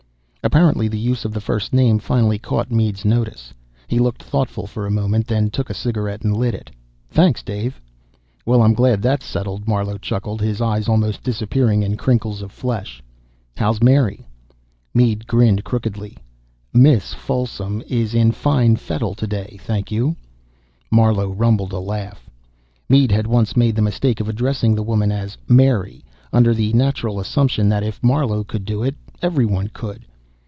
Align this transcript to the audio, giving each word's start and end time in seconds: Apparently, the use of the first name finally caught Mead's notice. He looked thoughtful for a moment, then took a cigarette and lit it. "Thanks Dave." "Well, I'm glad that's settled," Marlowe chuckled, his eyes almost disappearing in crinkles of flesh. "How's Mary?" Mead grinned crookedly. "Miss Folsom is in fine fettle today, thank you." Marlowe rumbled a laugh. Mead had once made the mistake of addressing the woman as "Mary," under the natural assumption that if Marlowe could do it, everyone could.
Apparently, 0.43 0.87
the 0.87 0.97
use 0.97 1.23
of 1.23 1.33
the 1.33 1.39
first 1.39 1.71
name 1.71 1.99
finally 1.99 2.39
caught 2.39 2.71
Mead's 2.71 3.05
notice. 3.05 3.53
He 3.87 3.99
looked 3.99 4.23
thoughtful 4.23 4.65
for 4.65 4.87
a 4.87 4.91
moment, 4.91 5.27
then 5.27 5.51
took 5.51 5.69
a 5.69 5.73
cigarette 5.75 6.23
and 6.23 6.35
lit 6.35 6.55
it. 6.55 6.71
"Thanks 7.11 7.43
Dave." 7.43 7.79
"Well, 8.43 8.63
I'm 8.63 8.73
glad 8.73 9.03
that's 9.03 9.23
settled," 9.23 9.67
Marlowe 9.67 9.99
chuckled, 9.99 10.41
his 10.41 10.59
eyes 10.59 10.89
almost 10.89 11.21
disappearing 11.21 11.83
in 11.83 11.95
crinkles 11.95 12.41
of 12.41 12.51
flesh. 12.51 13.03
"How's 13.55 13.83
Mary?" 13.83 14.25
Mead 14.95 15.27
grinned 15.27 15.63
crookedly. 15.63 16.17
"Miss 16.73 17.13
Folsom 17.13 17.83
is 17.87 18.15
in 18.15 18.31
fine 18.31 18.77
fettle 18.77 19.13
today, 19.13 19.59
thank 19.61 19.91
you." 19.91 20.15
Marlowe 20.89 21.29
rumbled 21.31 21.71
a 21.71 21.79
laugh. 21.79 22.31
Mead 22.89 23.11
had 23.11 23.27
once 23.27 23.55
made 23.55 23.75
the 23.75 23.81
mistake 23.83 24.19
of 24.19 24.27
addressing 24.27 24.73
the 24.73 24.81
woman 24.83 25.11
as 25.11 25.37
"Mary," 25.47 26.03
under 26.33 26.55
the 26.55 26.73
natural 26.73 27.19
assumption 27.19 27.69
that 27.69 27.83
if 27.83 28.03
Marlowe 28.03 28.43
could 28.43 28.65
do 28.65 28.81
it, 28.81 28.95
everyone 29.21 29.67
could. 29.67 30.07